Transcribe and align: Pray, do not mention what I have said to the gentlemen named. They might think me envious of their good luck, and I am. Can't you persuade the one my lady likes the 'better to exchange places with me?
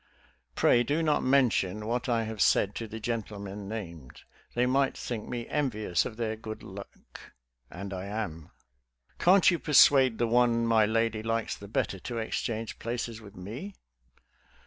Pray, 0.55 0.81
do 0.81 1.03
not 1.03 1.21
mention 1.21 1.85
what 1.85 2.09
I 2.09 2.23
have 2.23 2.41
said 2.41 2.73
to 2.73 2.87
the 2.87 2.99
gentlemen 2.99 3.69
named. 3.69 4.23
They 4.55 4.65
might 4.65 4.97
think 4.97 5.29
me 5.29 5.47
envious 5.47 6.05
of 6.05 6.17
their 6.17 6.35
good 6.35 6.63
luck, 6.63 7.35
and 7.69 7.93
I 7.93 8.05
am. 8.05 8.49
Can't 9.19 9.51
you 9.51 9.59
persuade 9.59 10.17
the 10.17 10.25
one 10.25 10.65
my 10.65 10.87
lady 10.87 11.21
likes 11.21 11.55
the 11.55 11.67
'better 11.67 11.99
to 11.99 12.17
exchange 12.17 12.79
places 12.79 13.21
with 13.21 13.35
me? 13.35 13.75